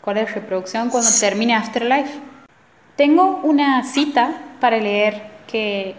[0.00, 2.20] cola de reproducción cuando termine Afterlife.
[2.96, 5.96] Tengo una cita para leer que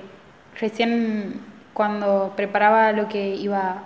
[0.59, 1.41] recién
[1.73, 3.83] cuando preparaba lo que iba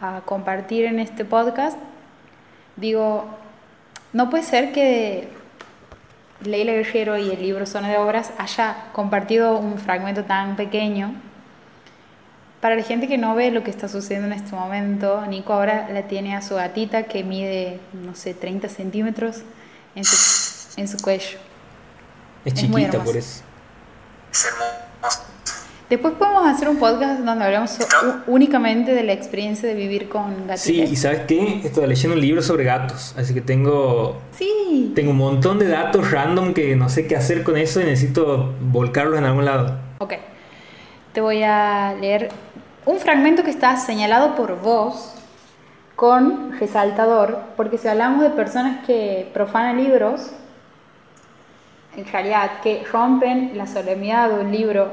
[0.00, 1.78] a compartir en este podcast,
[2.76, 3.24] digo,
[4.12, 5.28] no puede ser que
[6.42, 11.14] Leila Guerrero y el libro Zona de Obras haya compartido un fragmento tan pequeño.
[12.64, 15.86] Para la gente que no ve lo que está sucediendo en este momento, Nico ahora
[15.92, 19.42] la tiene a su gatita que mide, no sé, 30 centímetros
[19.94, 21.36] en su, en su cuello.
[22.42, 23.42] Es, chiquita por eso.
[24.32, 24.48] Es
[25.90, 27.76] Después podemos hacer un podcast donde hablamos
[28.26, 30.60] únicamente de la experiencia de vivir con gatitos.
[30.62, 31.60] Sí, y ¿sabes qué?
[31.62, 34.22] Estoy leyendo un libro sobre gatos, así que tengo...
[34.38, 34.90] Sí.
[34.94, 38.54] Tengo un montón de datos random que no sé qué hacer con eso y necesito
[38.58, 39.76] volcarlos en algún lado.
[39.98, 40.14] Ok.
[41.12, 42.30] Te voy a leer
[42.86, 45.14] un fragmento que está señalado por vos
[45.96, 50.32] con resaltador, porque si hablamos de personas que profanan libros,
[51.96, 54.90] en realidad que rompen la solemnidad de un libro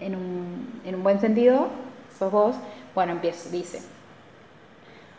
[0.00, 1.68] en un, en un buen sentido,
[2.18, 2.56] sos vos,
[2.94, 3.82] bueno, empiezo, dice.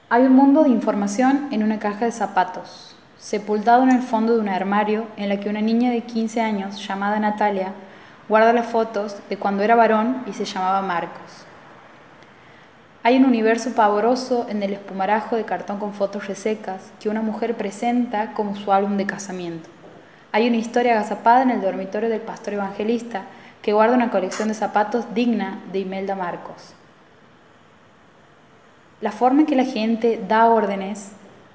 [0.09, 4.41] Hay un mundo de información en una caja de zapatos, sepultado en el fondo de
[4.41, 7.73] un armario en la que una niña de 15 años llamada Natalia
[8.27, 11.45] guarda las fotos de cuando era varón y se llamaba Marcos.
[13.03, 17.55] Hay un universo pavoroso en el espumarajo de cartón con fotos resecas que una mujer
[17.55, 19.69] presenta como su álbum de casamiento.
[20.31, 23.25] Hay una historia agazapada en el dormitorio del pastor evangelista
[23.61, 26.73] que guarda una colección de zapatos digna de Imelda Marcos.
[29.01, 31.11] La forma en que la gente da órdenes,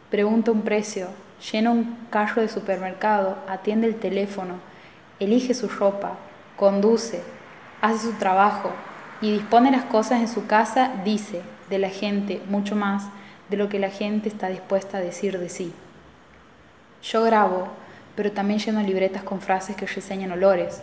[0.09, 1.09] pregunta un precio,
[1.51, 4.55] llena un carro de supermercado, atiende el teléfono,
[5.19, 6.13] elige su ropa,
[6.61, 7.23] conduce,
[7.81, 8.71] hace su trabajo
[9.23, 13.07] y dispone las cosas en su casa, dice de la gente mucho más
[13.49, 15.73] de lo que la gente está dispuesta a decir de sí.
[17.03, 17.69] Yo grabo,
[18.15, 20.83] pero también lleno libretas con frases que reseñan olores,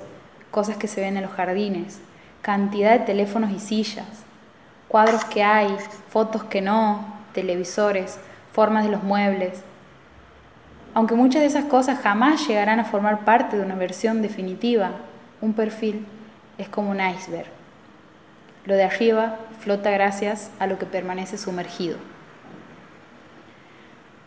[0.50, 2.00] cosas que se ven en los jardines,
[2.42, 4.08] cantidad de teléfonos y sillas,
[4.88, 5.78] cuadros que hay,
[6.10, 8.18] fotos que no, televisores,
[8.52, 9.62] formas de los muebles.
[10.96, 14.94] Aunque muchas de esas cosas jamás llegarán a formar parte de una versión definitiva,
[15.42, 16.06] un perfil
[16.58, 17.48] es como un iceberg.
[18.66, 21.98] Lo de arriba flota gracias a lo que permanece sumergido.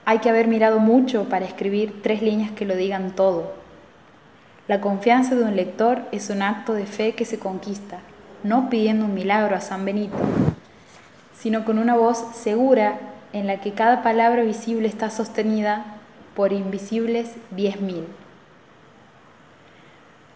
[0.05, 3.61] Hay que haber mirado mucho para escribir tres líneas que lo digan todo,
[4.70, 7.99] la confianza de un lector es un acto de fe que se conquista,
[8.44, 10.16] no pidiendo un milagro a San Benito,
[11.37, 13.00] sino con una voz segura
[13.33, 15.85] en la que cada palabra visible está sostenida
[16.37, 18.04] por invisibles diez mil.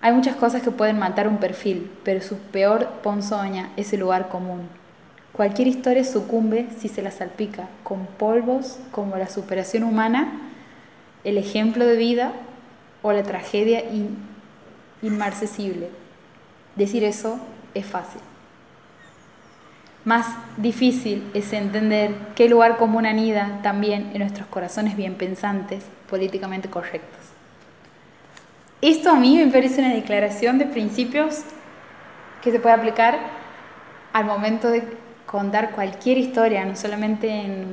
[0.04, 4.28] Hay muchas cosas que pueden matar un perfil, pero su peor ponzoña es el lugar
[4.28, 4.68] común.
[5.32, 10.30] Cualquier historia sucumbe si se la salpica con polvos como la superación humana,
[11.24, 12.34] el ejemplo de vida
[13.00, 13.82] o la tragedia
[15.00, 15.88] inmarcesible.
[16.76, 17.40] Decir eso
[17.72, 18.20] es fácil.
[20.04, 20.26] Más
[20.58, 27.23] difícil es entender qué lugar común anida también en nuestros corazones bien pensantes, políticamente correctos.
[28.86, 31.40] Esto a mí me parece una declaración de principios
[32.42, 33.18] que se puede aplicar
[34.12, 34.82] al momento de
[35.24, 37.64] contar cualquier historia, no solamente en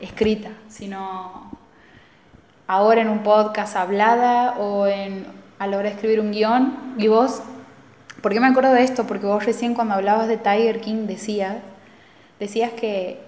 [0.00, 1.50] escrita, sino
[2.68, 5.26] ahora en un podcast hablada o en,
[5.58, 6.94] a la hora de escribir un guion.
[6.96, 7.42] Y vos,
[8.20, 9.08] ¿por qué me acuerdo de esto?
[9.08, 11.56] Porque vos recién cuando hablabas de Tiger King decías
[12.38, 13.18] decías que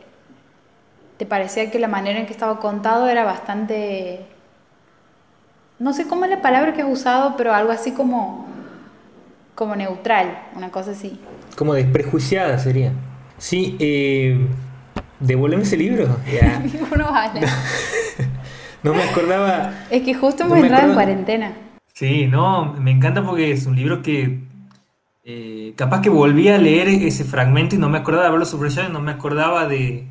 [1.16, 4.33] te parecía que la manera en que estaba contado era bastante...
[5.78, 8.46] No sé cómo es la palabra que has usado, pero algo así como,
[9.54, 11.20] como neutral, una cosa así.
[11.56, 12.92] Como desprejuiciada sería.
[13.38, 14.46] Sí, eh,
[15.20, 16.06] devuélveme ese libro.
[16.96, 17.40] no vale.
[18.84, 19.72] No, me acordaba.
[19.88, 21.52] Es que justo hemos entrado en cuarentena.
[21.94, 24.40] Sí, no, me encanta porque es un libro que
[25.24, 28.90] eh, capaz que volví a leer ese fragmento y no me acordaba de haberlo subrayado
[28.90, 30.06] y no me acordaba de,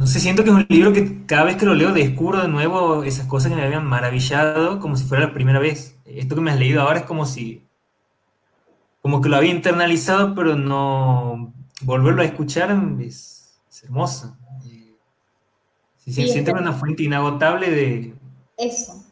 [0.00, 2.48] No sé, siento que es un libro que cada vez que lo leo descubro de
[2.48, 5.98] nuevo esas cosas que me habían maravillado como si fuera la primera vez.
[6.06, 7.62] Esto que me has leído ahora es como si...
[9.02, 11.52] Como que lo había internalizado, pero no...
[11.82, 12.70] Volverlo a escuchar
[13.00, 14.36] es, hermoso.
[15.96, 18.14] Se siente una fuente inagotable de...
[18.56, 19.04] Eso,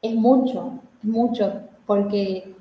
[0.00, 2.54] es mucho, es mucho, porque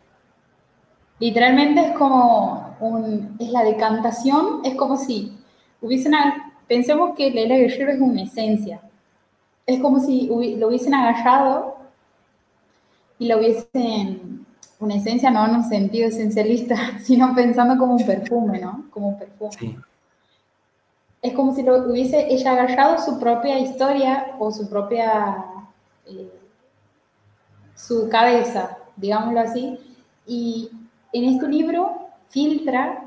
[1.20, 5.36] Literalmente es como un, es la decantación, es como si
[5.82, 6.14] hubiesen,
[6.68, 8.82] pensemos que Leila Guerrero es una esencia,
[9.66, 11.76] es como si lo hubiesen agarrado
[13.20, 14.46] y lo hubiesen,
[14.80, 18.86] una esencia no en un sentido esencialista, sino pensando como un perfume, ¿no?
[18.92, 19.80] Como un perfume.
[21.22, 25.44] Es como si lo hubiese ella agarrado su propia historia o su propia,
[26.06, 26.32] eh,
[27.76, 29.80] su cabeza, digámoslo así,
[30.26, 30.70] y
[31.12, 33.04] en este libro filtra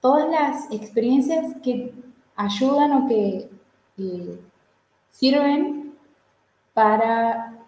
[0.00, 1.92] todas las experiencias que
[2.36, 3.48] ayudan o que
[5.10, 5.94] sirven
[6.74, 7.58] para,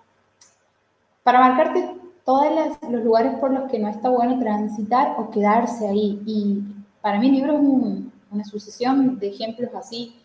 [1.22, 1.94] para marcarte
[2.24, 2.46] todos
[2.88, 6.22] los lugares por los que no está bueno transitar o quedarse ahí.
[6.26, 6.62] Y
[7.00, 7.60] para mí el libro es
[8.30, 10.16] una sucesión de ejemplos así.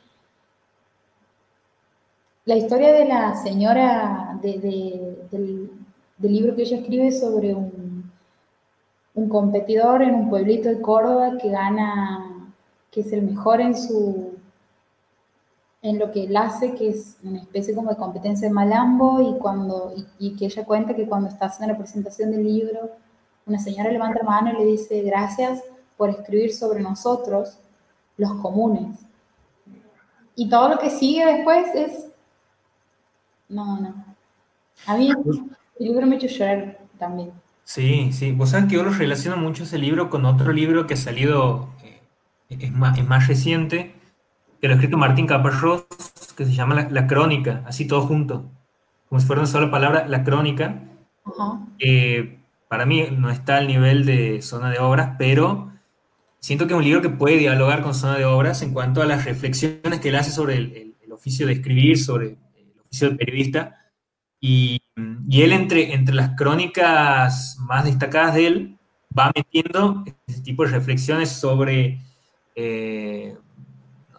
[2.45, 5.69] La historia de la señora del
[6.19, 7.89] libro que ella escribe sobre un
[9.19, 12.51] un competidor en un pueblito de Córdoba que gana,
[12.91, 14.28] que es el mejor en su
[15.81, 19.39] en lo que él hace, que es una especie como de competencia de malambo, y,
[19.39, 22.91] cuando, y, que ella cuenta que cuando está haciendo la presentación del libro,
[23.45, 25.63] una señora levanta la mano y le dice, gracias
[25.97, 27.57] por escribir sobre nosotros,
[28.17, 28.99] los comunes.
[30.35, 32.05] Y todo lo que sigue después es,
[33.47, 34.05] no, no.
[34.85, 37.31] A mí el libro me ha hecho llorar también.
[37.63, 38.31] Sí, sí.
[38.31, 41.69] Vos sabés que yo lo relaciono mucho ese libro con otro libro que ha salido,
[41.83, 41.99] eh,
[42.49, 43.93] es, más, es más reciente,
[44.59, 45.85] que lo ha escrito Martín Caparrós,
[46.35, 48.49] que se llama La, Crónica, así todo junto,
[49.07, 50.81] como si fuera una sola palabra, La Crónica.
[52.67, 55.71] para mí no está al nivel de Zona de Obras, pero
[56.39, 59.05] siento que es un libro que puede dialogar con Zona de Obras en cuanto a
[59.05, 63.15] las reflexiones que él hace sobre el, el oficio de escribir, sobre el oficio de
[63.15, 63.75] periodista.
[64.41, 64.79] Y
[65.29, 68.77] y él entre, entre las crónicas más destacadas de él
[69.17, 72.01] va metiendo ese tipo de reflexiones sobre,
[72.55, 73.37] eh,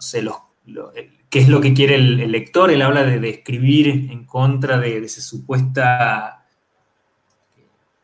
[0.01, 2.71] no sé, qué es lo que quiere el, lector.
[2.71, 6.37] Él habla de, escribir en contra de, ese supuesta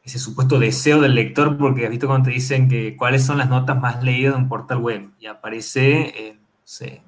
[0.05, 3.49] ese supuesto deseo del lector, porque has visto cuando te dicen que cuáles son las
[3.49, 7.03] notas más leídas de un portal web, y aparece, eh, no sé,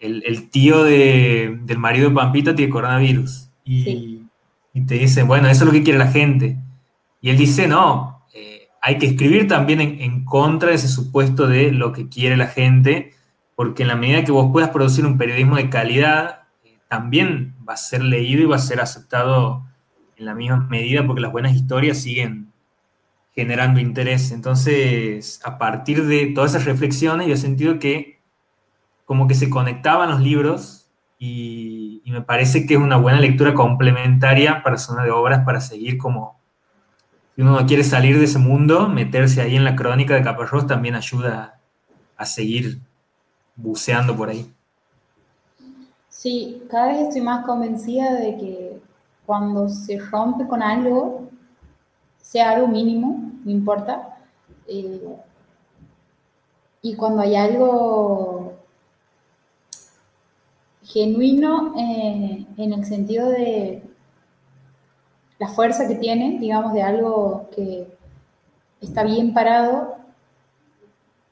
[0.00, 3.50] el, tío del marido de Pampita tiene coronavirus.
[3.66, 4.22] Y,
[4.72, 6.56] y te dicen, bueno, eso es lo que quiere la gente.
[7.20, 11.70] Y él dice, no, eh, hay que escribir también en, contra de ese supuesto de
[11.70, 13.12] lo que quiere la gente,
[13.54, 17.74] porque en la medida que vos puedas producir un periodismo de calidad, eh, también va
[17.74, 19.64] a ser leído y va a ser aceptado
[20.16, 22.52] en la misma medida, porque las buenas historias siguen
[23.34, 24.30] generando interés.
[24.30, 28.20] Entonces, a partir de todas esas reflexiones, yo he sentido que
[29.04, 30.88] como que se conectaban los libros
[31.18, 35.96] y, me parece que es una buena lectura complementaria para zona de obras para seguir
[35.96, 36.38] como,
[37.34, 40.66] si uno no quiere salir de ese mundo, meterse ahí en la crónica de Caparrós
[40.66, 41.58] también ayuda
[42.18, 42.80] a seguir
[43.56, 44.52] buceando por ahí.
[46.08, 48.82] Sí, cada vez estoy más convencida de que
[49.26, 51.28] cuando se rompe con algo,
[52.20, 54.18] sea algo mínimo, no importa,
[54.66, 55.16] eh,
[56.82, 58.54] y cuando hay algo
[60.82, 63.82] genuino eh, en el sentido de
[65.38, 67.88] la fuerza que tiene, digamos, de algo que
[68.80, 69.96] está bien parado,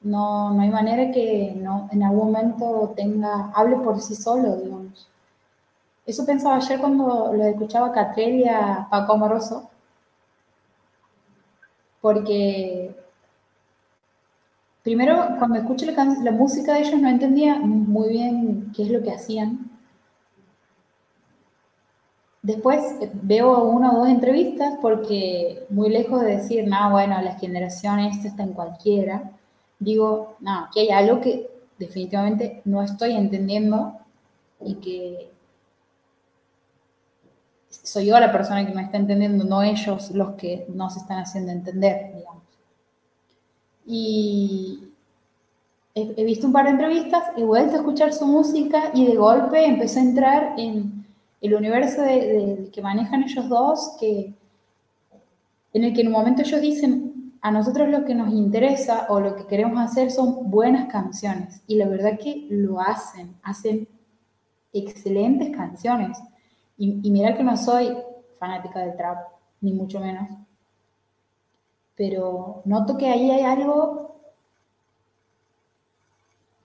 [0.01, 5.07] no, no hay manera que no, en algún momento tenga, hable por sí solo, digamos.
[6.05, 9.69] Eso pensaba ayer cuando lo escuchaba a y a Paco Amoroso,
[12.01, 12.95] porque
[14.83, 19.11] Primero, cuando escuché la, música de ellos no entendía muy bien qué es lo que
[19.11, 19.69] hacían.
[22.41, 27.37] Después eh, veo una o dos entrevistas porque muy lejos de decir, no, bueno, la
[27.37, 29.31] generación esta está en cualquiera,
[29.81, 33.97] digo, no, aquí hay algo que definitivamente no estoy entendiendo
[34.61, 35.31] y que
[37.69, 41.51] soy yo la persona que me está entendiendo, no ellos los que nos están haciendo
[41.51, 42.43] entender, digamos.
[43.87, 44.91] Y
[45.95, 49.65] he, visto un par de entrevistas, he vuelto a escuchar su música y de golpe
[49.65, 51.05] empecé a entrar en
[51.41, 54.33] el universo de, que manejan ellos dos, que,
[55.73, 57.10] en el que en un momento ellos dicen,
[57.41, 61.63] a nosotros lo que nos interesa o lo que queremos hacer son buenas canciones.
[61.65, 63.87] Y la verdad que lo hacen, hacen
[64.71, 66.19] excelentes canciones.
[66.77, 67.95] Y, mira que no soy
[68.39, 69.27] fanática del trap,
[69.59, 70.29] ni mucho menos.
[71.95, 74.15] Pero noto que ahí hay algo,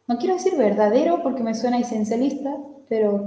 [0.06, 2.54] no quiero decir verdadero porque me suena esencialista,
[2.88, 3.24] pero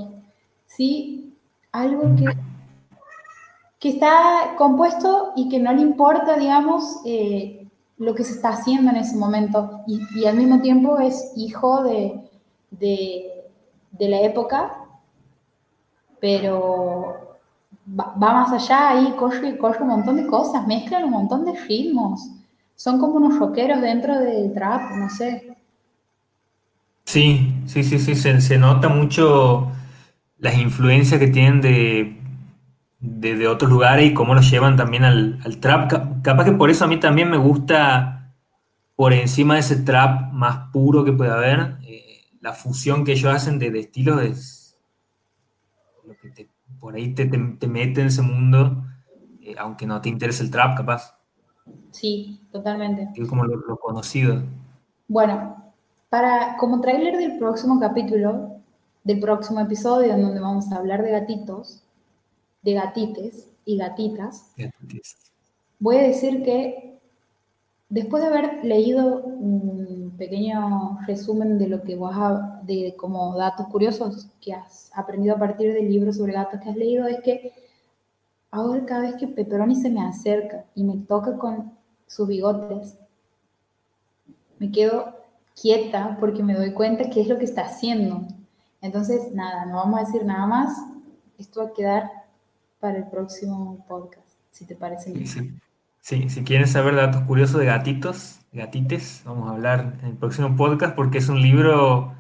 [0.65, 1.35] sí
[1.71, 2.25] algo que,
[3.79, 7.67] que está compuesto y que no le importa, digamos, eh,
[7.97, 9.81] lo que se está haciendo en ese momento.
[9.87, 12.19] Y, al mismo tiempo es hijo de,
[12.71, 14.75] de, la época
[16.19, 17.37] pero
[17.99, 22.29] va, más allá ahí, corre, corre un montón de cosas, mezclan un montón de ritmos.
[22.75, 25.57] Son como unos rockeros dentro del trap, no sé.
[27.05, 29.71] Sí, sí, sí, sí, se, nota mucho
[30.37, 32.18] las influencias que tienen de,
[32.99, 36.21] de, otros lugares y cómo los llevan también al, trap.
[36.21, 38.33] Capaz que por eso a mí también me gusta,
[38.95, 43.33] por encima de ese trap más puro que puede haber, eh, la fusión que ellos
[43.33, 44.59] hacen de, de estilos es
[46.79, 47.25] por ahí te,
[47.67, 48.83] mete en ese mundo,
[49.41, 51.15] eh, aunque no te interese el trap, capaz.
[51.91, 53.09] Sí, totalmente.
[53.15, 54.41] Es como lo, conocido.
[55.07, 55.73] Bueno,
[56.09, 58.61] para, como trailer del próximo capítulo,
[59.03, 61.83] del próximo episodio, en donde vamos a hablar de gatitos,
[62.61, 64.53] de gatites y gatitas,
[65.79, 66.99] voy a decir que
[67.89, 72.15] después de haber leído un pequeño resumen de lo que vos
[72.63, 76.75] de como datos curiosos que has aprendido a partir del libro sobre gatos que has
[76.75, 77.53] leído, es que
[78.51, 81.71] ahora cada vez que Pepperoni se me acerca y me toca con
[82.07, 82.97] sus bigotes,
[84.59, 85.15] me quedo
[85.59, 88.27] quieta porque me doy cuenta qué es lo que está haciendo.
[88.81, 90.77] Entonces, nada, no vamos a decir nada más.
[91.37, 92.18] Esto va a quedar
[92.79, 95.61] para el próximo podcast, si te parece bien.
[96.01, 100.55] Sí, si quieren saber datos curiosos de gatitos, gatites, vamos a hablar en el próximo
[100.55, 102.13] podcast porque es un libro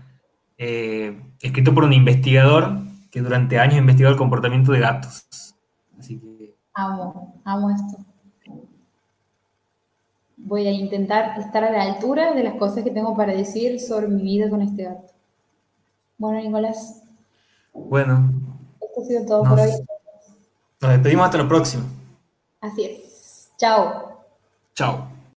[0.57, 2.77] eh, escrito por un investigador
[3.09, 5.55] que durante años ha investigado el comportamiento de gatos.
[5.97, 6.55] Así que...
[6.73, 7.97] Amo, amo esto.
[10.37, 14.07] Voy a intentar estar a la altura de las cosas que tengo para decir sobre
[14.07, 15.13] mi vida con este gato.
[16.17, 17.03] Bueno, Nicolás.
[17.73, 18.31] Bueno.
[18.81, 19.69] Esto ha sido todo por hoy.
[20.81, 21.83] Nos despedimos hasta la próxima.
[22.61, 23.51] Así es.
[23.57, 24.23] Chao.
[24.75, 25.08] Chao.